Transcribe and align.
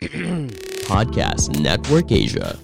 Podcast 0.88 1.52
Network 1.60 2.08
Asia. 2.08 2.56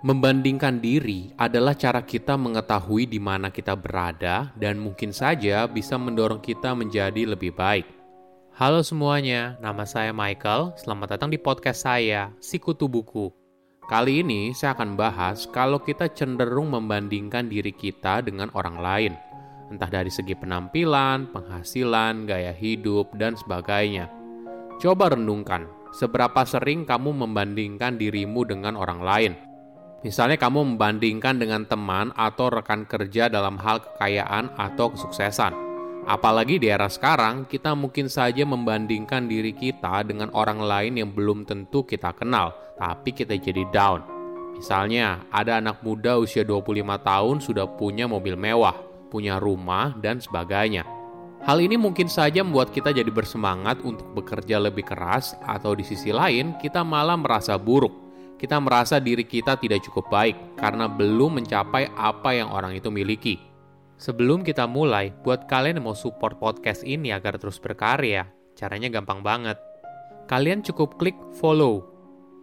Membandingkan 0.00 0.80
diri 0.80 1.36
adalah 1.36 1.76
cara 1.76 2.00
kita 2.00 2.40
mengetahui 2.40 3.04
di 3.04 3.20
mana 3.20 3.52
kita 3.52 3.76
berada 3.76 4.48
dan 4.56 4.80
mungkin 4.80 5.12
saja 5.12 5.68
bisa 5.68 6.00
mendorong 6.00 6.40
kita 6.40 6.72
menjadi 6.72 7.28
lebih 7.28 7.52
baik. 7.52 7.84
Halo 8.56 8.80
semuanya, 8.80 9.60
nama 9.60 9.84
saya 9.84 10.16
Michael. 10.16 10.72
Selamat 10.80 11.20
datang 11.20 11.28
di 11.28 11.36
podcast 11.36 11.84
saya, 11.84 12.32
Sikutu 12.40 12.88
Buku. 12.88 13.28
Kali 13.84 14.24
ini 14.24 14.56
saya 14.56 14.72
akan 14.72 14.96
bahas 14.96 15.44
kalau 15.44 15.76
kita 15.76 16.08
cenderung 16.08 16.72
membandingkan 16.72 17.52
diri 17.52 17.76
kita 17.76 18.24
dengan 18.24 18.48
orang 18.56 18.80
lain, 18.80 19.12
entah 19.68 19.88
dari 19.88 20.08
segi 20.08 20.32
penampilan, 20.32 21.32
penghasilan, 21.32 22.24
gaya 22.24 22.52
hidup, 22.52 23.12
dan 23.16 23.36
sebagainya. 23.36 24.08
Coba 24.80 25.12
renungkan, 25.12 25.68
seberapa 25.92 26.44
sering 26.48 26.88
kamu 26.88 27.24
membandingkan 27.26 28.00
dirimu 28.00 28.44
dengan 28.48 28.76
orang 28.76 29.00
lain? 29.00 29.32
Misalnya 30.06 30.38
kamu 30.38 30.74
membandingkan 30.74 31.42
dengan 31.42 31.66
teman 31.66 32.14
atau 32.14 32.54
rekan 32.54 32.86
kerja 32.86 33.26
dalam 33.26 33.58
hal 33.58 33.82
kekayaan 33.82 34.54
atau 34.54 34.94
kesuksesan. 34.94 35.52
Apalagi 36.08 36.56
di 36.56 36.70
era 36.70 36.86
sekarang, 36.88 37.44
kita 37.44 37.74
mungkin 37.74 38.08
saja 38.08 38.46
membandingkan 38.46 39.28
diri 39.28 39.52
kita 39.52 40.06
dengan 40.06 40.32
orang 40.32 40.62
lain 40.62 40.96
yang 40.96 41.10
belum 41.12 41.44
tentu 41.44 41.84
kita 41.84 42.14
kenal, 42.16 42.54
tapi 42.78 43.12
kita 43.12 43.36
jadi 43.36 43.66
down. 43.74 44.00
Misalnya, 44.56 45.26
ada 45.28 45.60
anak 45.60 45.84
muda 45.84 46.16
usia 46.16 46.46
25 46.46 46.96
tahun 47.02 47.36
sudah 47.44 47.66
punya 47.76 48.08
mobil 48.08 48.40
mewah, 48.40 48.87
punya 49.08 49.40
rumah, 49.42 49.96
dan 49.98 50.22
sebagainya. 50.22 50.86
Hal 51.44 51.58
ini 51.64 51.80
mungkin 51.80 52.06
saja 52.06 52.44
membuat 52.44 52.70
kita 52.70 52.92
jadi 52.92 53.08
bersemangat 53.08 53.80
untuk 53.82 54.12
bekerja 54.12 54.60
lebih 54.60 54.84
keras, 54.86 55.34
atau 55.42 55.72
di 55.72 55.82
sisi 55.82 56.12
lain, 56.12 56.56
kita 56.60 56.84
malah 56.84 57.16
merasa 57.16 57.56
buruk 57.56 58.08
kita 58.38 58.54
merasa 58.62 59.02
diri 59.02 59.26
kita 59.26 59.58
tidak 59.58 59.82
cukup 59.82 60.06
baik 60.14 60.54
karena 60.54 60.86
belum 60.86 61.42
mencapai 61.42 61.90
apa 61.98 62.38
yang 62.38 62.54
orang 62.54 62.78
itu 62.78 62.86
miliki. 62.86 63.42
Sebelum 63.98 64.46
kita 64.46 64.70
mulai, 64.70 65.10
buat 65.10 65.50
kalian 65.50 65.82
yang 65.82 65.90
mau 65.90 65.98
support 65.98 66.38
podcast 66.38 66.86
ini 66.86 67.10
agar 67.10 67.34
terus 67.34 67.58
berkarya, 67.58 68.30
caranya 68.54 68.86
gampang 68.94 69.26
banget. 69.26 69.58
Kalian 70.30 70.62
cukup 70.62 70.94
klik 71.02 71.18
follow. 71.34 71.97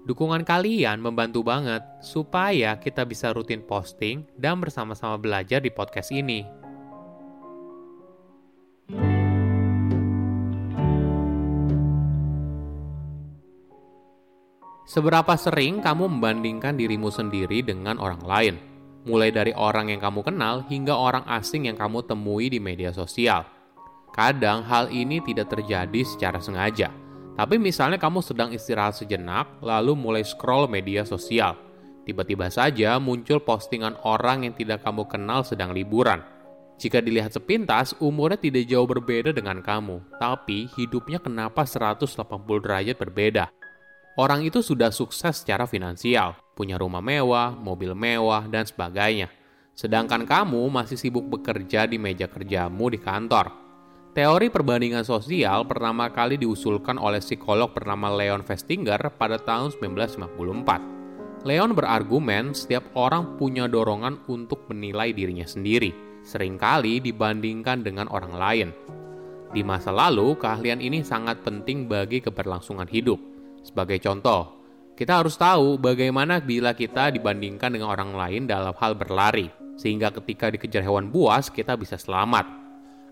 Dukungan 0.05 0.45
kalian 0.45 1.01
membantu 1.01 1.41
banget 1.41 1.81
supaya 1.97 2.77
kita 2.77 3.01
bisa 3.09 3.33
rutin 3.33 3.65
posting 3.65 4.21
dan 4.37 4.61
bersama-sama 4.61 5.17
belajar 5.17 5.57
di 5.57 5.73
podcast 5.73 6.13
ini. 6.13 6.45
Seberapa 14.85 15.33
sering 15.41 15.81
kamu 15.81 16.05
membandingkan 16.05 16.77
dirimu 16.77 17.09
sendiri 17.09 17.65
dengan 17.65 17.97
orang 17.97 18.21
lain? 18.21 18.55
Mulai 19.09 19.33
dari 19.33 19.57
orang 19.57 19.89
yang 19.89 20.05
kamu 20.05 20.21
kenal 20.21 20.61
hingga 20.69 20.93
orang 20.93 21.25
asing 21.25 21.65
yang 21.65 21.73
kamu 21.81 22.05
temui 22.05 22.53
di 22.53 22.61
media 22.61 22.93
sosial. 22.93 23.41
Kadang 24.13 24.61
hal 24.69 24.93
ini 24.93 25.17
tidak 25.25 25.49
terjadi 25.49 26.01
secara 26.05 26.37
sengaja. 26.37 27.04
Tapi 27.35 27.59
misalnya 27.59 27.99
kamu 27.99 28.23
sedang 28.23 28.49
istirahat 28.55 28.95
sejenak, 28.95 29.59
lalu 29.59 29.91
mulai 29.91 30.23
scroll 30.23 30.71
media 30.71 31.03
sosial. 31.03 31.59
Tiba-tiba 32.07 32.47
saja 32.47 32.95
muncul 32.95 33.43
postingan 33.43 33.99
orang 34.07 34.47
yang 34.47 34.53
tidak 34.55 34.87
kamu 34.87 35.03
kenal 35.11 35.43
sedang 35.43 35.75
liburan. 35.75 36.23
Jika 36.75 36.99
dilihat 36.99 37.31
sepintas, 37.31 37.95
umurnya 38.03 38.39
tidak 38.39 38.67
jauh 38.67 38.87
berbeda 38.87 39.31
dengan 39.31 39.63
kamu, 39.63 40.03
tapi 40.19 40.67
hidupnya 40.75 41.23
kenapa 41.23 41.63
180 41.63 42.03
derajat 42.63 42.95
berbeda? 42.99 43.45
Orang 44.15 44.47
itu 44.47 44.63
sudah 44.63 44.91
sukses 44.95 45.43
secara 45.43 45.67
finansial, 45.67 46.39
punya 46.55 46.79
rumah 46.79 47.03
mewah, 47.03 47.51
mobil 47.51 47.91
mewah, 47.91 48.47
dan 48.47 48.63
sebagainya. 48.63 49.27
Sedangkan 49.75 50.23
kamu 50.23 50.71
masih 50.71 50.95
sibuk 50.95 51.27
bekerja 51.27 51.83
di 51.83 51.99
meja 51.99 52.31
kerjamu 52.31 52.87
di 52.87 52.99
kantor. 52.99 53.64
Teori 54.15 54.47
perbandingan 54.47 55.03
sosial 55.03 55.67
pertama 55.67 56.07
kali 56.07 56.39
diusulkan 56.39 56.95
oleh 56.95 57.19
psikolog 57.19 57.75
bernama 57.75 58.15
Leon 58.15 58.47
Festinger 58.47 59.11
pada 59.11 59.35
tahun 59.35 59.75
1954. 59.75 61.43
Leon 61.43 61.75
berargumen 61.75 62.55
setiap 62.55 62.95
orang 62.95 63.35
punya 63.35 63.67
dorongan 63.67 64.23
untuk 64.31 64.71
menilai 64.71 65.11
dirinya 65.11 65.43
sendiri, 65.43 65.91
sering 66.23 66.55
kali 66.55 67.03
dibandingkan 67.03 67.83
dengan 67.83 68.07
orang 68.07 68.31
lain. 68.31 68.69
Di 69.51 69.67
masa 69.67 69.91
lalu, 69.91 70.39
keahlian 70.39 70.79
ini 70.79 71.03
sangat 71.03 71.43
penting 71.43 71.91
bagi 71.91 72.23
keberlangsungan 72.23 72.87
hidup 72.87 73.19
sebagai 73.67 73.99
contoh, 73.99 74.63
kita 74.95 75.19
harus 75.19 75.35
tahu 75.35 75.75
bagaimana 75.75 76.39
bila 76.39 76.71
kita 76.71 77.11
dibandingkan 77.11 77.67
dengan 77.67 77.91
orang 77.91 78.15
lain 78.15 78.47
dalam 78.47 78.71
hal 78.79 78.95
berlari, 78.95 79.51
sehingga 79.75 80.07
ketika 80.07 80.47
dikejar 80.47 80.87
hewan 80.87 81.11
buas 81.11 81.51
kita 81.51 81.75
bisa 81.75 81.99
selamat. 81.99 82.64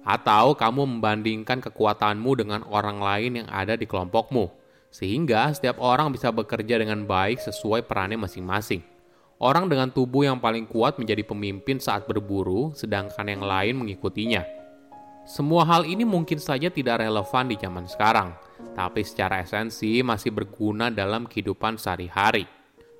Atau 0.03 0.59
kamu 0.59 0.83
membandingkan 0.83 1.63
kekuatanmu 1.63 2.31
dengan 2.35 2.61
orang 2.67 2.99
lain 2.99 3.39
yang 3.43 3.47
ada 3.47 3.79
di 3.79 3.87
kelompokmu, 3.87 4.51
sehingga 4.91 5.49
setiap 5.55 5.79
orang 5.79 6.11
bisa 6.11 6.27
bekerja 6.29 6.77
dengan 6.77 7.07
baik 7.07 7.39
sesuai 7.39 7.87
perannya 7.87 8.19
masing-masing. 8.19 8.83
Orang 9.39 9.71
dengan 9.71 9.91
tubuh 9.91 10.27
yang 10.27 10.39
paling 10.43 10.67
kuat 10.67 10.99
menjadi 10.99 11.23
pemimpin 11.23 11.79
saat 11.79 12.07
berburu, 12.07 12.75
sedangkan 12.75 13.27
yang 13.27 13.43
lain 13.43 13.75
mengikutinya. 13.79 14.43
Semua 15.23 15.63
hal 15.63 15.87
ini 15.87 16.03
mungkin 16.03 16.35
saja 16.35 16.67
tidak 16.67 16.99
relevan 16.99 17.47
di 17.47 17.55
zaman 17.55 17.87
sekarang, 17.87 18.35
tapi 18.75 19.07
secara 19.07 19.39
esensi 19.39 20.03
masih 20.03 20.35
berguna 20.35 20.91
dalam 20.91 21.23
kehidupan 21.27 21.79
sehari-hari. 21.79 22.43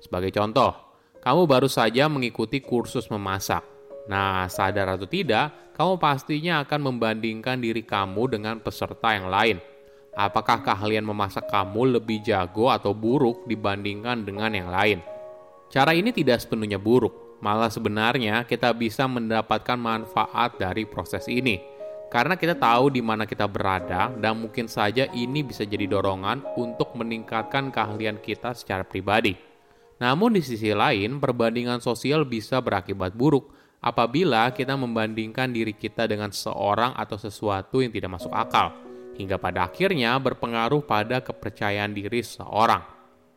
Sebagai 0.00 0.32
contoh, 0.32 0.72
kamu 1.20 1.44
baru 1.44 1.68
saja 1.68 2.08
mengikuti 2.08 2.64
kursus 2.64 3.08
memasak. 3.12 3.73
Nah, 4.04 4.46
sadar 4.52 4.96
atau 4.96 5.08
tidak, 5.08 5.74
kamu 5.74 5.96
pastinya 5.96 6.60
akan 6.62 6.92
membandingkan 6.92 7.58
diri 7.58 7.82
kamu 7.82 8.36
dengan 8.36 8.60
peserta 8.60 9.16
yang 9.16 9.32
lain. 9.32 9.58
Apakah 10.14 10.62
keahlian 10.62 11.02
memasak 11.02 11.50
kamu 11.50 11.98
lebih 11.98 12.22
jago 12.22 12.70
atau 12.70 12.94
buruk 12.94 13.48
dibandingkan 13.50 14.22
dengan 14.22 14.54
yang 14.54 14.70
lain? 14.70 14.98
Cara 15.72 15.90
ini 15.90 16.14
tidak 16.14 16.38
sepenuhnya 16.38 16.78
buruk, 16.78 17.40
malah 17.42 17.72
sebenarnya 17.72 18.46
kita 18.46 18.70
bisa 18.70 19.10
mendapatkan 19.10 19.74
manfaat 19.74 20.54
dari 20.60 20.86
proses 20.86 21.26
ini 21.26 21.74
karena 22.14 22.38
kita 22.38 22.54
tahu 22.54 22.94
di 22.94 23.02
mana 23.02 23.26
kita 23.26 23.50
berada 23.50 24.06
dan 24.22 24.38
mungkin 24.38 24.70
saja 24.70 25.10
ini 25.10 25.42
bisa 25.42 25.66
jadi 25.66 25.90
dorongan 25.90 26.46
untuk 26.54 26.94
meningkatkan 26.94 27.74
keahlian 27.74 28.22
kita 28.22 28.54
secara 28.54 28.86
pribadi. 28.86 29.34
Namun 29.98 30.38
di 30.38 30.42
sisi 30.46 30.70
lain, 30.70 31.18
perbandingan 31.18 31.82
sosial 31.82 32.22
bisa 32.22 32.62
berakibat 32.62 33.18
buruk 33.18 33.50
apabila 33.84 34.48
kita 34.56 34.72
membandingkan 34.72 35.52
diri 35.52 35.76
kita 35.76 36.08
dengan 36.08 36.32
seorang 36.32 36.96
atau 36.96 37.20
sesuatu 37.20 37.84
yang 37.84 37.92
tidak 37.92 38.16
masuk 38.16 38.32
akal, 38.32 38.72
hingga 39.20 39.36
pada 39.36 39.68
akhirnya 39.68 40.16
berpengaruh 40.16 40.80
pada 40.88 41.20
kepercayaan 41.20 41.92
diri 41.92 42.24
seseorang. 42.24 42.80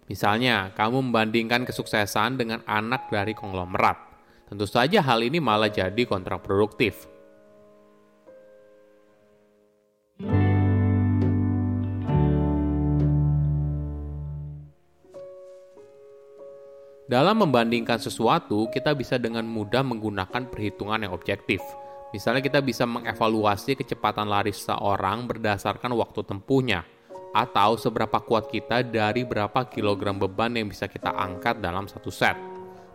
Misalnya, 0.08 0.72
kamu 0.72 1.12
membandingkan 1.12 1.68
kesuksesan 1.68 2.40
dengan 2.40 2.64
anak 2.64 3.12
dari 3.12 3.36
konglomerat. 3.36 4.00
Tentu 4.48 4.64
saja 4.64 5.04
hal 5.04 5.20
ini 5.28 5.44
malah 5.44 5.68
jadi 5.68 6.08
kontraproduktif 6.08 7.17
Dalam 17.08 17.40
membandingkan 17.40 18.04
sesuatu, 18.04 18.68
kita 18.68 18.92
bisa 18.92 19.16
dengan 19.16 19.48
mudah 19.48 19.80
menggunakan 19.80 20.52
perhitungan 20.52 21.08
yang 21.08 21.16
objektif. 21.16 21.64
Misalnya 22.12 22.44
kita 22.44 22.60
bisa 22.60 22.84
mengevaluasi 22.84 23.80
kecepatan 23.80 24.28
lari 24.28 24.52
seseorang 24.52 25.24
berdasarkan 25.24 25.96
waktu 25.96 26.28
tempuhnya, 26.28 26.84
atau 27.32 27.80
seberapa 27.80 28.20
kuat 28.20 28.52
kita 28.52 28.84
dari 28.84 29.24
berapa 29.24 29.72
kilogram 29.72 30.20
beban 30.20 30.52
yang 30.60 30.68
bisa 30.68 30.92
kita 30.92 31.16
angkat 31.16 31.64
dalam 31.64 31.88
satu 31.88 32.12
set. 32.12 32.36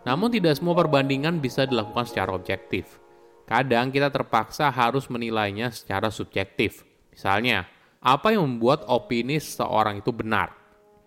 Namun 0.05 0.29
tidak 0.29 0.61
semua 0.61 0.77
perbandingan 0.77 1.41
bisa 1.41 1.65
dilakukan 1.65 2.05
secara 2.05 2.37
objektif. 2.37 3.01
Kadang 3.49 3.89
kita 3.89 4.13
terpaksa 4.13 4.69
harus 4.69 5.09
menilainya 5.09 5.73
secara 5.73 6.13
subjektif. 6.13 6.85
Misalnya, 7.09 7.65
apa 7.97 8.29
yang 8.29 8.45
membuat 8.45 8.85
opini 8.85 9.41
seseorang 9.41 10.05
itu 10.05 10.13
benar? 10.13 10.62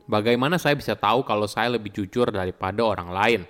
Bagaimana 0.07 0.55
saya 0.55 0.79
bisa 0.79 0.95
tahu 0.95 1.27
kalau 1.27 1.51
saya 1.51 1.75
lebih 1.75 1.91
jujur 1.91 2.31
daripada 2.31 2.79
orang 2.79 3.11
lain? 3.11 3.43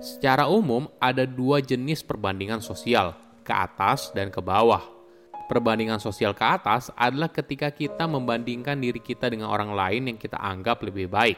Secara 0.00 0.48
umum, 0.48 0.88
ada 0.96 1.28
dua 1.28 1.60
jenis 1.60 2.00
perbandingan 2.00 2.64
sosial, 2.64 3.12
ke 3.44 3.52
atas 3.52 4.08
dan 4.16 4.32
ke 4.32 4.40
bawah. 4.40 4.80
Perbandingan 5.52 6.00
sosial 6.00 6.32
ke 6.32 6.40
atas 6.48 6.88
adalah 6.96 7.28
ketika 7.28 7.68
kita 7.68 8.08
membandingkan 8.08 8.80
diri 8.80 9.04
kita 9.04 9.28
dengan 9.28 9.52
orang 9.52 9.76
lain 9.76 10.08
yang 10.08 10.16
kita 10.16 10.40
anggap 10.40 10.80
lebih 10.80 11.12
baik. 11.12 11.36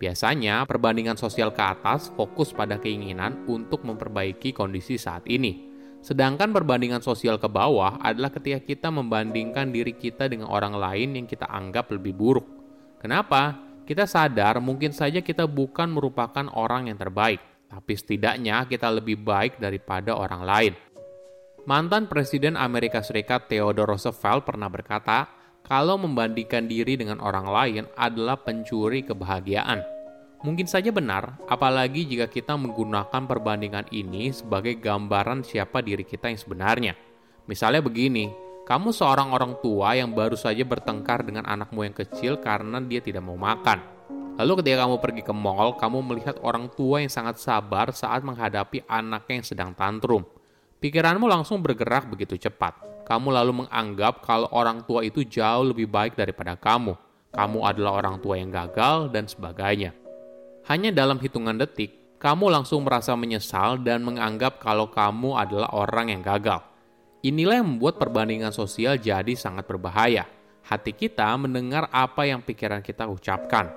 Biasanya, 0.00 0.64
perbandingan 0.64 1.20
sosial 1.20 1.52
ke 1.52 1.60
atas 1.60 2.08
fokus 2.16 2.56
pada 2.56 2.80
keinginan 2.80 3.44
untuk 3.44 3.84
memperbaiki 3.84 4.56
kondisi 4.56 4.96
saat 4.96 5.28
ini. 5.28 5.68
Sedangkan 6.00 6.56
perbandingan 6.56 7.04
sosial 7.04 7.36
ke 7.36 7.52
bawah 7.52 8.00
adalah 8.00 8.32
ketika 8.32 8.64
kita 8.64 8.88
membandingkan 8.88 9.68
diri 9.68 9.92
kita 9.92 10.24
dengan 10.24 10.48
orang 10.48 10.72
lain 10.72 11.20
yang 11.20 11.26
kita 11.28 11.44
anggap 11.44 11.92
lebih 11.92 12.16
buruk. 12.16 12.48
Kenapa? 12.96 13.69
Kita 13.90 14.06
sadar 14.06 14.62
mungkin 14.62 14.94
saja 14.94 15.18
kita 15.18 15.50
bukan 15.50 15.90
merupakan 15.90 16.46
orang 16.54 16.86
yang 16.86 16.94
terbaik, 16.94 17.42
tapi 17.66 17.98
setidaknya 17.98 18.62
kita 18.70 18.86
lebih 18.86 19.18
baik 19.18 19.58
daripada 19.58 20.14
orang 20.14 20.46
lain. 20.46 20.72
Mantan 21.66 22.06
Presiden 22.06 22.54
Amerika 22.54 23.02
Serikat 23.02 23.50
Theodore 23.50 23.98
Roosevelt 23.98 24.46
pernah 24.46 24.70
berkata, 24.70 25.26
kalau 25.66 25.98
membandingkan 25.98 26.70
diri 26.70 26.94
dengan 26.94 27.18
orang 27.18 27.50
lain 27.50 27.84
adalah 27.98 28.38
pencuri 28.38 29.02
kebahagiaan. 29.02 29.82
Mungkin 30.46 30.70
saja 30.70 30.94
benar, 30.94 31.42
apalagi 31.50 32.06
jika 32.06 32.30
kita 32.30 32.54
menggunakan 32.54 33.26
perbandingan 33.26 33.90
ini 33.90 34.30
sebagai 34.30 34.78
gambaran 34.78 35.42
siapa 35.42 35.82
diri 35.82 36.06
kita 36.06 36.30
yang 36.30 36.38
sebenarnya. 36.38 36.94
Misalnya 37.50 37.82
begini, 37.82 38.30
kamu 38.70 38.94
seorang 38.94 39.34
orang 39.34 39.58
tua 39.58 39.98
yang 39.98 40.14
baru 40.14 40.38
saja 40.38 40.62
bertengkar 40.62 41.26
dengan 41.26 41.42
anakmu 41.42 41.82
yang 41.82 41.90
kecil 41.90 42.38
karena 42.38 42.78
dia 42.78 43.02
tidak 43.02 43.26
mau 43.26 43.34
makan. 43.34 43.82
Lalu 44.38 44.62
ketika 44.62 44.86
kamu 44.86 44.96
pergi 45.02 45.22
ke 45.26 45.34
mall, 45.34 45.74
kamu 45.74 45.98
melihat 46.06 46.38
orang 46.38 46.70
tua 46.78 47.02
yang 47.02 47.10
sangat 47.10 47.42
sabar 47.42 47.90
saat 47.90 48.22
menghadapi 48.22 48.86
anaknya 48.86 49.42
yang 49.42 49.46
sedang 49.50 49.70
tantrum. 49.74 50.22
Pikiranmu 50.78 51.26
langsung 51.26 51.58
bergerak 51.58 52.06
begitu 52.14 52.38
cepat. 52.38 52.78
Kamu 53.10 53.34
lalu 53.34 53.66
menganggap 53.66 54.22
kalau 54.22 54.46
orang 54.54 54.86
tua 54.86 55.02
itu 55.02 55.26
jauh 55.26 55.66
lebih 55.66 55.90
baik 55.90 56.14
daripada 56.14 56.54
kamu. 56.54 56.94
Kamu 57.34 57.66
adalah 57.66 57.98
orang 57.98 58.22
tua 58.22 58.38
yang 58.38 58.54
gagal 58.54 59.10
dan 59.10 59.26
sebagainya. 59.26 59.98
Hanya 60.70 60.94
dalam 60.94 61.18
hitungan 61.18 61.58
detik, 61.58 62.22
kamu 62.22 62.46
langsung 62.46 62.86
merasa 62.86 63.18
menyesal 63.18 63.82
dan 63.82 64.06
menganggap 64.06 64.62
kalau 64.62 64.86
kamu 64.94 65.34
adalah 65.34 65.74
orang 65.74 66.14
yang 66.14 66.22
gagal. 66.22 66.69
Inilah 67.20 67.60
yang 67.60 67.76
membuat 67.76 68.00
perbandingan 68.00 68.48
sosial 68.48 68.96
jadi 68.96 69.36
sangat 69.36 69.68
berbahaya. 69.68 70.24
Hati 70.64 70.96
kita 70.96 71.28
mendengar 71.36 71.84
apa 71.92 72.24
yang 72.24 72.40
pikiran 72.40 72.80
kita 72.80 73.04
ucapkan. 73.04 73.68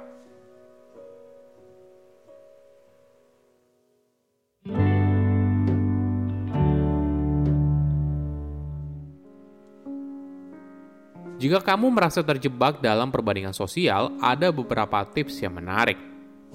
Jika 11.44 11.60
kamu 11.60 11.92
merasa 11.92 12.24
terjebak 12.24 12.80
dalam 12.80 13.12
perbandingan 13.12 13.52
sosial, 13.52 14.16
ada 14.24 14.56
beberapa 14.56 15.04
tips 15.04 15.44
yang 15.44 15.60
menarik. 15.60 16.00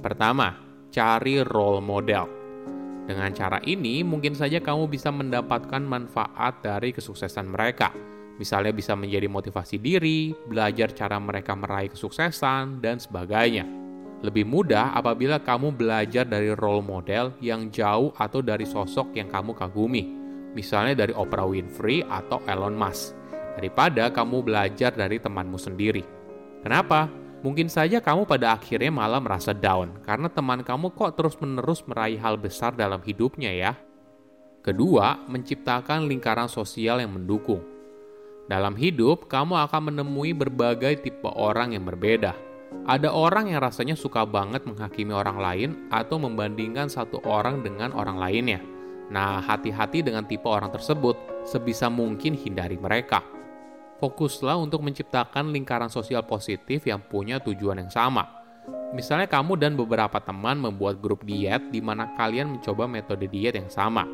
Pertama, 0.00 0.56
cari 0.88 1.44
role 1.44 1.85
model. 1.85 2.38
Dengan 3.08 3.32
cara 3.32 3.56
ini, 3.64 4.05
mungkin 4.05 4.37
saja 4.37 4.60
kamu 4.60 4.93
bisa 4.93 5.08
mendapatkan 5.08 5.81
manfaat 5.81 6.60
dari 6.60 6.93
kesuksesan 6.93 7.49
mereka. 7.49 7.88
Misalnya 8.37 8.70
bisa 8.70 8.93
menjadi 8.93 9.25
motivasi 9.32 9.81
diri, 9.81 10.37
belajar 10.44 10.93
cara 10.93 11.16
mereka 11.16 11.56
meraih 11.56 11.88
kesuksesan, 11.88 12.84
dan 12.84 13.00
sebagainya. 13.00 13.64
Lebih 14.20 14.44
mudah 14.44 14.93
apabila 14.93 15.40
kamu 15.40 15.72
belajar 15.72 16.28
dari 16.28 16.52
role 16.52 16.84
model 16.84 17.32
yang 17.40 17.72
jauh 17.72 18.12
atau 18.19 18.44
dari 18.44 18.69
sosok 18.69 19.16
yang 19.16 19.32
kamu 19.32 19.56
kagumi. 19.56 20.04
Misalnya 20.52 21.06
dari 21.06 21.16
Oprah 21.16 21.49
Winfrey 21.49 22.04
atau 22.04 22.44
Elon 22.44 22.76
Musk. 22.76 23.16
Daripada 23.56 24.12
kamu 24.12 24.44
belajar 24.44 24.93
dari 24.93 25.16
temanmu 25.16 25.56
sendiri. 25.56 26.04
Kenapa? 26.61 27.08
Mungkin 27.38 27.70
saja 27.70 28.02
kamu 28.02 28.26
pada 28.26 28.58
akhirnya 28.58 28.90
malah 28.90 29.23
merasa 29.23 29.55
down 29.55 30.02
karena 30.02 30.26
teman 30.26 30.67
kamu 30.67 30.90
kok 30.90 31.14
terus-menerus 31.14 31.87
meraih 31.87 32.19
hal 32.19 32.35
besar 32.35 32.75
dalam 32.75 32.99
hidupnya 32.99 33.55
ya. 33.55 33.73
Kedua, 34.58 35.14
menciptakan 35.31 36.11
lingkaran 36.11 36.50
sosial 36.50 36.99
yang 36.99 37.14
mendukung. 37.14 37.62
Dalam 38.50 38.75
hidup, 38.75 39.31
kamu 39.31 39.55
akan 39.55 39.94
menemui 39.94 40.35
berbagai 40.35 40.99
tipe 40.99 41.31
orang 41.31 41.79
yang 41.79 41.87
berbeda. 41.87 42.35
Ada 42.90 43.14
orang 43.14 43.55
yang 43.55 43.62
rasanya 43.62 43.94
suka 43.94 44.26
banget 44.26 44.67
menghakimi 44.67 45.14
orang 45.14 45.38
lain 45.38 45.70
atau 45.94 46.19
membandingkan 46.19 46.90
satu 46.90 47.23
orang 47.23 47.62
dengan 47.62 47.94
orang 47.94 48.19
lainnya. 48.19 48.61
Nah, 49.14 49.40
hati-hati 49.40 50.02
dengan 50.02 50.26
tipe 50.26 50.44
orang 50.50 50.75
tersebut, 50.75 51.14
sebisa 51.46 51.87
mungkin 51.87 52.35
hindari 52.35 52.76
mereka 52.76 53.38
fokuslah 53.99 54.55
untuk 54.59 54.81
menciptakan 54.87 55.50
lingkaran 55.50 55.91
sosial 55.91 56.23
positif 56.23 56.87
yang 56.87 57.03
punya 57.03 57.43
tujuan 57.43 57.83
yang 57.83 57.91
sama. 57.91 58.31
Misalnya 58.95 59.29
kamu 59.29 59.61
dan 59.61 59.77
beberapa 59.77 60.17
teman 60.17 60.56
membuat 60.56 61.03
grup 61.03 61.27
diet 61.27 61.61
di 61.69 61.85
mana 61.85 62.17
kalian 62.17 62.56
mencoba 62.56 62.89
metode 62.89 63.29
diet 63.29 63.59
yang 63.59 63.69
sama. 63.69 64.09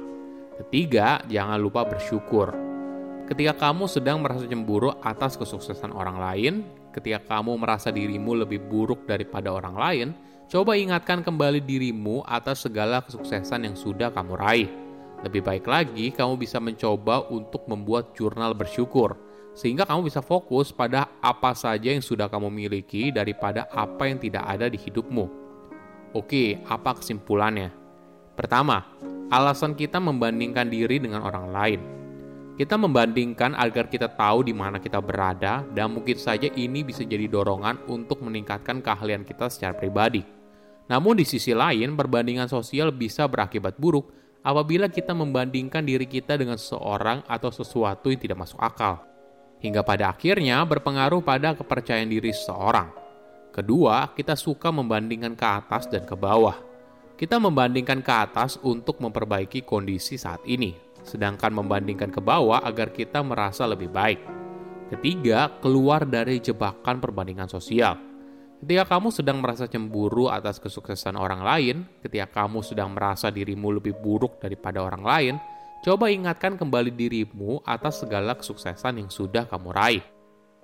Ketiga, 0.59 1.23
jangan 1.31 1.63
lupa 1.63 1.87
bersyukur. 1.87 2.51
Ketika 3.31 3.55
kamu 3.71 3.87
sedang 3.87 4.21
merasa 4.21 4.45
cemburu 4.45 4.93
atas 5.01 5.39
kesuksesan 5.39 5.95
orang 5.95 6.19
lain, 6.19 6.55
ketika 6.91 7.39
kamu 7.39 7.57
merasa 7.57 7.89
dirimu 7.95 8.45
lebih 8.45 8.61
buruk 8.67 9.07
daripada 9.07 9.55
orang 9.55 9.75
lain, 9.79 10.09
coba 10.51 10.77
ingatkan 10.77 11.23
kembali 11.23 11.63
dirimu 11.63 12.27
atas 12.27 12.67
segala 12.67 13.01
kesuksesan 13.01 13.65
yang 13.65 13.77
sudah 13.79 14.13
kamu 14.13 14.35
raih. 14.37 14.71
Lebih 15.25 15.41
baik 15.41 15.65
lagi, 15.65 16.13
kamu 16.13 16.37
bisa 16.37 16.61
mencoba 16.61 17.25
untuk 17.33 17.65
membuat 17.65 18.13
jurnal 18.13 18.53
bersyukur 18.53 19.24
sehingga 19.55 19.87
kamu 19.87 20.11
bisa 20.11 20.19
fokus 20.19 20.75
pada 20.75 21.07
apa 21.23 21.55
saja 21.55 21.95
yang 21.95 22.03
sudah 22.03 22.27
kamu 22.27 22.51
miliki 22.51 23.15
daripada 23.15 23.71
apa 23.71 24.11
yang 24.11 24.19
tidak 24.19 24.43
ada 24.43 24.67
di 24.67 24.75
hidupmu. 24.75 25.27
Oke, 26.11 26.59
apa 26.67 26.99
kesimpulannya? 26.99 27.71
Pertama, 28.35 28.83
alasan 29.31 29.79
kita 29.79 30.03
membandingkan 30.03 30.67
diri 30.67 30.99
dengan 30.99 31.23
orang 31.23 31.47
lain. 31.55 31.81
Kita 32.55 32.79
membandingkan 32.79 33.59
agar 33.59 33.91
kita 33.91 34.15
tahu 34.15 34.47
di 34.47 34.55
mana 34.55 34.79
kita 34.79 35.03
berada, 35.03 35.67
dan 35.75 35.91
mungkin 35.91 36.15
saja 36.15 36.47
ini 36.55 36.87
bisa 36.87 37.03
jadi 37.03 37.27
dorongan 37.27 37.91
untuk 37.91 38.23
meningkatkan 38.23 38.79
keahlian 38.79 39.27
kita 39.27 39.51
secara 39.51 39.75
pribadi. 39.75 40.23
Namun, 40.87 41.19
di 41.19 41.27
sisi 41.27 41.51
lain, 41.51 41.99
perbandingan 41.99 42.47
sosial 42.47 42.95
bisa 42.95 43.27
berakibat 43.27 43.75
buruk 43.75 44.07
apabila 44.47 44.87
kita 44.87 45.11
membandingkan 45.19 45.83
diri 45.83 46.07
kita 46.07 46.39
dengan 46.39 46.55
seseorang 46.55 47.27
atau 47.27 47.51
sesuatu 47.51 48.07
yang 48.07 48.23
tidak 48.23 48.39
masuk 48.47 48.61
akal 48.63 49.14
hingga 49.65 49.81
pada 49.81 50.13
akhirnya 50.13 50.61
berpengaruh 50.69 51.25
pada 51.25 51.57
kepercayaan 51.57 52.13
diri 52.13 52.37
seseorang. 52.37 52.93
Kedua, 53.49 54.13
kita 54.13 54.37
suka 54.37 54.69
membandingkan 54.69 55.33
ke 55.33 55.47
atas 55.49 55.89
dan 55.89 56.05
ke 56.05 56.13
bawah. 56.13 56.61
Kita 57.17 57.41
membandingkan 57.41 58.05
ke 58.05 58.13
atas 58.13 58.61
untuk 58.61 59.01
memperbaiki 59.01 59.65
kondisi 59.65 60.21
saat 60.21 60.45
ini, 60.45 60.77
sedangkan 61.01 61.65
membandingkan 61.65 62.13
ke 62.13 62.21
bawah 62.21 62.61
agar 62.61 62.93
kita 62.93 63.25
merasa 63.25 63.65
lebih 63.65 63.89
baik. 63.89 64.21
Ketiga, 64.93 65.49
keluar 65.65 66.05
dari 66.05 66.45
jebakan 66.45 67.01
perbandingan 67.01 67.49
sosial. 67.49 67.97
Ketika 68.61 68.97
kamu 68.97 69.09
sedang 69.15 69.39
merasa 69.41 69.65
cemburu 69.65 70.29
atas 70.29 70.61
kesuksesan 70.61 71.17
orang 71.17 71.41
lain, 71.41 71.77
ketika 72.05 72.45
kamu 72.45 72.61
sedang 72.61 72.93
merasa 72.93 73.33
dirimu 73.33 73.81
lebih 73.81 73.97
buruk 73.97 74.43
daripada 74.43 74.83
orang 74.83 75.05
lain, 75.05 75.35
Coba 75.85 76.09
ingatkan 76.09 76.57
kembali 76.57 76.89
dirimu 76.89 77.61
atas 77.61 78.01
segala 78.01 78.33
kesuksesan 78.33 79.05
yang 79.05 79.13
sudah 79.13 79.45
kamu 79.45 79.69
raih. 79.69 80.05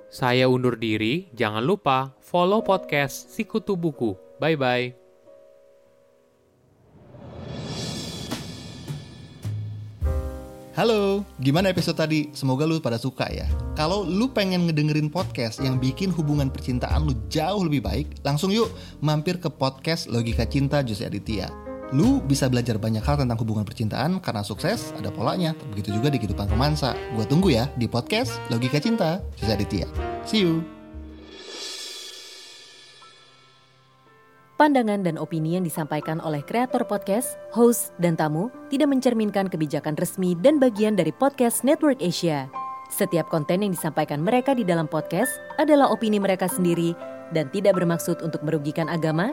Saya 0.08 0.48
undur 0.48 0.80
diri, 0.80 1.28
jangan 1.36 1.60
lupa 1.60 2.16
follow 2.24 2.64
podcast 2.64 3.28
Sikutu 3.28 3.76
Buku. 3.76 4.16
Bye-bye. 4.40 4.96
Halo, 10.72 11.28
gimana 11.36 11.68
episode 11.68 12.00
tadi? 12.00 12.32
Semoga 12.32 12.64
lu 12.64 12.80
pada 12.80 12.96
suka 12.96 13.28
ya. 13.28 13.44
Kalau 13.76 14.00
lu 14.00 14.32
pengen 14.32 14.72
ngedengerin 14.72 15.12
podcast 15.12 15.60
yang 15.60 15.76
bikin 15.76 16.08
hubungan 16.08 16.48
percintaan 16.48 17.04
lu 17.04 17.12
jauh 17.28 17.60
lebih 17.60 17.84
baik, 17.84 18.24
langsung 18.24 18.48
yuk 18.48 18.72
mampir 19.04 19.36
ke 19.36 19.52
podcast 19.52 20.08
Logika 20.08 20.48
Cinta 20.48 20.80
Jose 20.80 21.04
Aditya 21.04 21.69
Lu 21.90 22.22
bisa 22.22 22.46
belajar 22.46 22.78
banyak 22.78 23.02
hal 23.02 23.18
tentang 23.18 23.34
hubungan 23.42 23.66
percintaan 23.66 24.22
karena 24.22 24.46
sukses 24.46 24.94
ada 24.94 25.10
polanya. 25.10 25.58
Begitu 25.74 25.98
juga 25.98 26.06
di 26.06 26.22
kehidupan 26.22 26.46
romansa. 26.46 26.94
Gue 27.18 27.26
tunggu 27.26 27.50
ya 27.50 27.66
di 27.74 27.90
podcast 27.90 28.38
Logika 28.46 28.78
Cinta. 28.78 29.18
Saya 29.34 29.58
Aditya. 29.58 29.90
See 30.22 30.46
you. 30.46 30.62
Pandangan 34.54 35.02
dan 35.02 35.16
opini 35.16 35.56
yang 35.56 35.64
disampaikan 35.64 36.20
oleh 36.20 36.44
kreator 36.44 36.84
podcast, 36.84 37.40
host, 37.50 37.96
dan 37.96 38.12
tamu 38.12 38.52
tidak 38.68 38.92
mencerminkan 38.92 39.48
kebijakan 39.48 39.96
resmi 39.96 40.36
dan 40.36 40.60
bagian 40.60 40.94
dari 40.94 41.10
podcast 41.16 41.64
Network 41.64 41.98
Asia. 42.04 42.46
Setiap 42.92 43.32
konten 43.32 43.64
yang 43.64 43.72
disampaikan 43.72 44.20
mereka 44.20 44.52
di 44.52 44.62
dalam 44.62 44.84
podcast 44.84 45.32
adalah 45.56 45.88
opini 45.88 46.20
mereka 46.20 46.44
sendiri 46.44 46.92
dan 47.32 47.48
tidak 47.50 47.78
bermaksud 47.78 48.20
untuk 48.20 48.44
merugikan 48.44 48.90
agama, 48.92 49.32